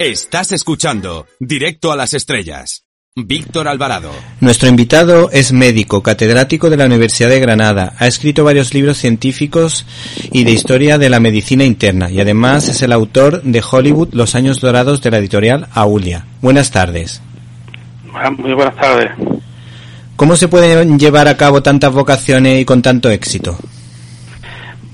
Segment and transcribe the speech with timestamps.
[0.00, 2.86] Estás escuchando Directo a las Estrellas.
[3.14, 4.10] Víctor Alvarado.
[4.40, 7.92] Nuestro invitado es médico, catedrático de la Universidad de Granada.
[7.98, 9.84] Ha escrito varios libros científicos
[10.32, 14.34] y de historia de la medicina interna y además es el autor de Hollywood Los
[14.34, 16.24] años dorados de la editorial Aulia.
[16.40, 17.20] Buenas tardes.
[18.38, 19.10] Muy buenas tardes.
[20.16, 23.58] ¿Cómo se pueden llevar a cabo tantas vocaciones y con tanto éxito?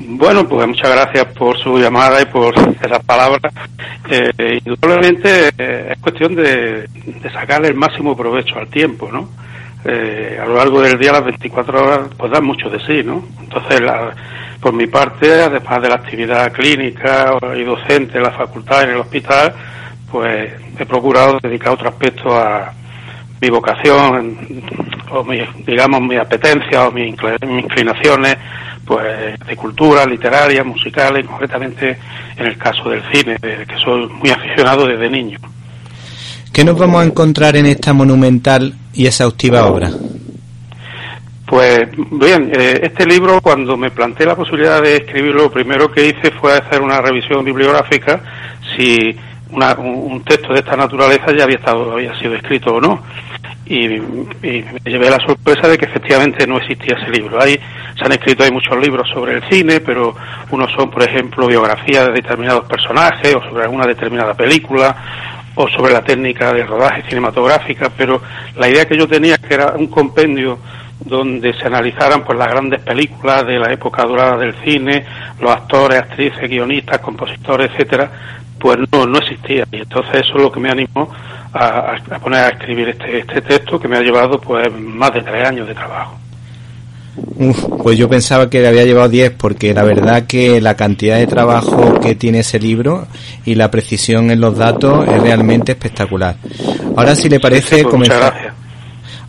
[0.00, 3.52] Bueno, pues muchas gracias por su llamada y por esas palabras.
[4.08, 6.88] Eh, indudablemente eh, es cuestión de,
[7.32, 9.28] sacarle el máximo provecho al tiempo, ¿no?
[9.84, 13.24] Eh, a lo largo del día, las 24 horas, pues dan mucho de sí, ¿no?
[13.40, 13.80] Entonces,
[14.60, 18.98] por mi parte, además de la actividad clínica y docente en la facultad, en el
[18.98, 19.52] hospital,
[20.12, 22.72] pues he procurado dedicar otro aspecto a
[23.40, 24.36] mi vocación,
[25.10, 28.36] o mi, digamos, mi apetencia o mis inclinaciones
[28.88, 31.98] pues de cultura, literaria, musical y concretamente
[32.34, 35.38] en el caso del cine, que soy muy aficionado desde niño.
[36.50, 39.90] ¿Qué nos vamos a encontrar en esta monumental y exhaustiva obra?
[41.44, 46.06] Pues bien, eh, este libro cuando me planteé la posibilidad de escribirlo, lo primero que
[46.06, 48.20] hice fue hacer una revisión bibliográfica
[48.74, 49.14] si
[49.50, 53.02] un, texto de esta naturaleza ya había estado había sido escrito o no
[53.64, 57.40] y, me llevé la sorpresa de que efectivamente no existía ese libro.
[57.40, 57.58] Hay,
[57.98, 60.14] se han escrito hay muchos libros sobre el cine, pero
[60.50, 64.94] unos son, por ejemplo, biografías de determinados personajes o sobre alguna determinada película
[65.56, 68.22] o sobre la técnica de rodaje cinematográfica, pero
[68.56, 70.58] la idea que yo tenía que era un compendio
[71.00, 75.04] donde se analizaran pues las grandes películas de la época dorada del cine,
[75.40, 78.10] los actores, actrices, guionistas, compositores, etcétera,
[78.60, 79.64] pues no, no existía.
[79.72, 81.10] Y entonces eso es lo que me animó
[81.52, 85.48] a, poner a escribir este, este texto que me ha llevado pues más de tres
[85.48, 86.18] años de trabajo.
[87.82, 91.26] Pues yo pensaba que le había llevado diez porque la verdad que la cantidad de
[91.26, 93.06] trabajo que tiene ese libro
[93.44, 96.36] y la precisión en los datos es realmente espectacular.
[96.96, 98.47] Ahora si le parece pues comenzar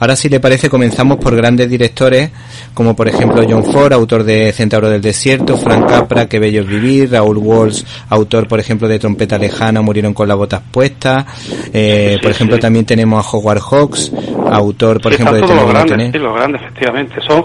[0.00, 2.30] Ahora, si le parece, comenzamos por grandes directores,
[2.72, 6.68] como por ejemplo John Ford, autor de Centauro del Desierto, Frank Capra, Que Bello es
[6.68, 11.24] Vivir, Raúl Walsh, autor, por ejemplo, de Trompeta Lejana, Murieron con las botas puestas,
[11.72, 14.12] eh, por ejemplo, también tenemos a Howard Hawks,
[14.50, 17.20] autor, por ejemplo, de los grandes, sí, los grandes, efectivamente.
[17.26, 17.44] Son,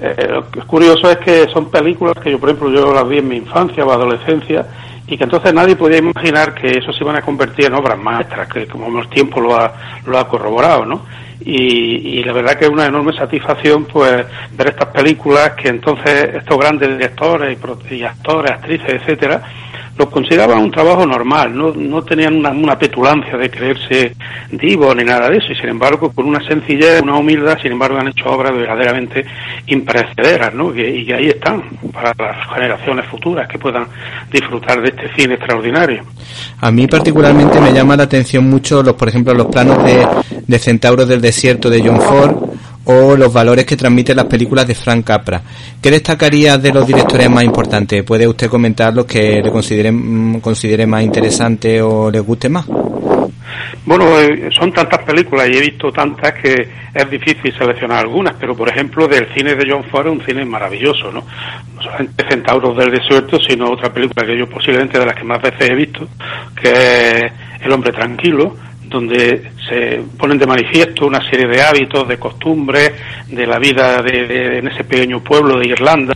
[0.00, 3.08] eh, lo que es curioso es que son películas que yo, por ejemplo, yo las
[3.08, 4.66] vi en mi infancia o adolescencia,
[5.06, 8.48] y que entonces nadie podía imaginar que eso se iban a convertir en obras maestras,
[8.48, 9.72] que como el tiempo lo ha,
[10.06, 11.02] lo ha corroborado, ¿no?
[11.40, 16.58] y, la verdad que es una enorme satisfacción pues ver estas películas que entonces estos
[16.58, 17.58] grandes directores
[17.90, 19.42] y, actores, actrices, etcétera,
[19.96, 24.14] lo consideraban un trabajo normal, no, no tenían una, petulancia de creerse
[24.50, 27.98] divos ni nada de eso, y sin embargo, con una sencillez, una humildad, sin embargo,
[27.98, 29.24] han hecho obras verdaderamente
[29.66, 30.74] imperecederas, ¿no?
[30.74, 31.62] Y, que ahí están,
[31.92, 33.86] para las generaciones futuras que puedan
[34.30, 36.02] disfrutar de este cine extraordinario.
[36.60, 40.06] A mí particularmente me llama la atención mucho, los, por ejemplo, los planos de,
[40.46, 42.53] de Centauros del Desierto de John Ford,
[42.84, 45.42] o los valores que transmiten las películas de Frank Capra.
[45.80, 48.02] ¿Qué destacaría de los directores más importantes?
[48.02, 52.66] ¿Puede usted comentar los que le considere, mm, considere más interesante o le guste más?
[53.86, 58.56] Bueno, eh, son tantas películas y he visto tantas que es difícil seleccionar algunas, pero
[58.56, 61.22] por ejemplo del cine de John Ford, un cine maravilloso, ¿no?
[61.74, 65.42] No solamente Centauros del Desierto, sino otra película que yo posiblemente de las que más
[65.42, 66.08] veces he visto,
[66.60, 68.56] que es El hombre tranquilo,
[68.94, 72.92] donde se ponen de manifiesto una serie de hábitos, de costumbres,
[73.26, 76.14] de la vida de, en ese pequeño pueblo de Irlanda,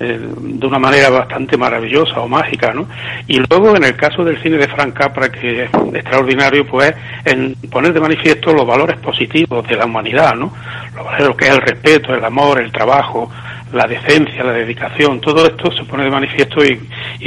[0.00, 2.88] eh, de una manera bastante maravillosa o mágica, ¿no?
[3.28, 6.92] Y luego, en el caso del cine de Frank Capra, que es extraordinario, pues,
[7.24, 10.52] en poner de manifiesto los valores positivos de la humanidad, ¿no?
[10.96, 13.30] Los valores que es el respeto, el amor, el trabajo,
[13.72, 16.78] la decencia, la dedicación, todo esto se pone de manifiesto y,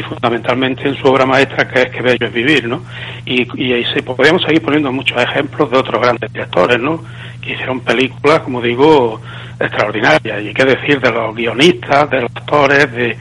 [0.02, 2.82] fundamentalmente en su obra maestra que es Que Bello es Vivir, ¿no?
[3.26, 7.04] Y, y, se podríamos seguir poniendo muchos ejemplos de otros grandes directores, ¿no?
[7.42, 9.22] Que hicieron películas, como digo,
[9.60, 10.42] extraordinarias.
[10.44, 13.18] Y qué decir de los guionistas, de los actores, de,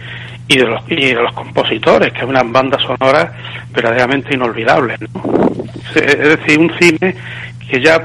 [0.48, 3.30] y de los y de los compositores, que es unas bandas sonoras
[3.70, 5.22] verdaderamente inolvidables, ¿no?
[5.94, 7.14] Es decir, un cine
[7.70, 8.04] que ya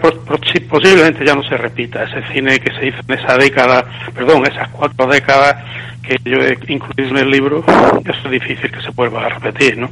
[0.70, 2.04] posiblemente ya no se repita.
[2.04, 5.56] Ese cine que se hizo en esa década, perdón, esas cuatro décadas
[6.02, 7.64] que yo he incluido en el libro,
[8.06, 9.90] es difícil que se vuelva a repetir, ¿no?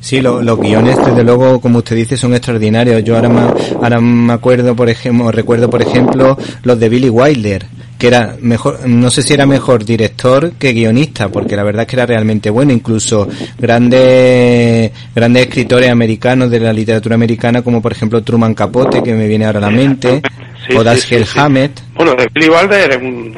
[0.00, 3.04] Sí, los guiones, desde luego, como usted dice, son extraordinarios.
[3.04, 3.40] Yo ahora me,
[3.82, 7.66] ahora me acuerdo, por ejemplo, recuerdo, por ejemplo, los de Billy Wilder,
[8.00, 11.88] que era mejor, no sé si era mejor director que guionista, porque la verdad es
[11.88, 12.72] que era realmente bueno.
[12.72, 19.12] Incluso grandes, grandes escritores americanos de la literatura americana, como por ejemplo Truman Capote, que
[19.12, 20.22] me viene ahora a la mente.
[20.76, 21.80] O Dashiell Hammett.
[21.94, 23.34] Bueno, Billy Wilder es un,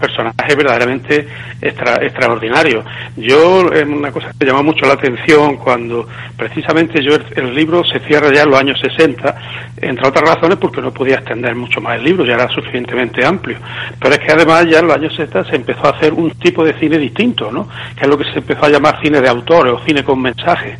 [0.00, 1.26] personaje verdaderamente
[1.60, 2.84] extra, extraordinario.
[3.16, 7.84] Yo, es una cosa que me llama mucho la atención cuando precisamente yo el, libro
[7.84, 9.34] se cierra ya en los años 60,
[9.80, 13.58] entre otras razones porque no podía extender mucho más el libro, ya era suficientemente amplio.
[13.98, 16.64] Pero es que además ya en los años 60 se empezó a hacer un tipo
[16.64, 17.68] de cine distinto, ¿no?
[17.96, 20.76] Que es lo que se empezó a llamar cine de autor o cine con mensaje.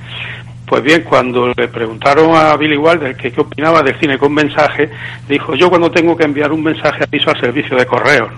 [0.74, 4.90] Pues bien, cuando le preguntaron a Billy Wilder que qué opinaba del cine con mensaje,
[5.28, 8.28] dijo, yo cuando tengo que enviar un mensaje aviso al servicio de correo.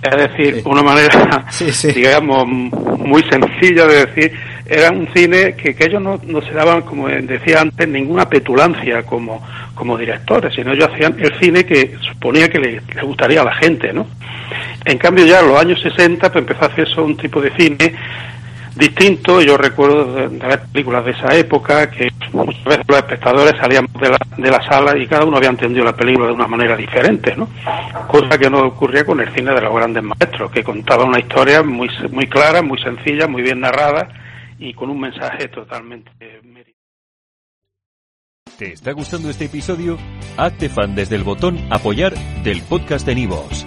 [0.00, 1.44] Es decir, una manera,
[1.92, 4.32] digamos, muy sencilla de decir,
[4.64, 9.02] era un cine que, que ellos no, no, se daban, como decía antes, ninguna petulancia
[9.02, 9.44] como,
[9.74, 13.56] como directores, sino ellos hacían el cine que suponía que le, le gustaría a la
[13.56, 14.06] gente, ¿no?
[14.84, 17.50] En cambio ya en los años 60 pues empezó a hacer eso un tipo de
[17.56, 17.92] cine
[18.76, 19.40] distinto.
[19.40, 24.10] Yo recuerdo de, ver películas de esa época que muchas veces los espectadores salíamos de
[24.10, 27.34] la, de la sala y cada uno había entendido la película de una manera diferente,
[27.36, 27.48] ¿no?
[28.08, 31.62] Cosa que no ocurría con el cine de los grandes maestros, que contaba una historia
[31.62, 34.08] muy, muy clara, muy sencilla, muy bien narrada
[34.58, 36.10] y con un mensaje totalmente
[38.58, 39.98] ¿Te está gustando este episodio?
[40.36, 43.66] Hazte fan desde el botón apoyar del podcast de Nivos.